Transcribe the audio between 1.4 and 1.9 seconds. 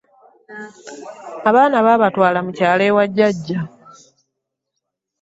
Abaana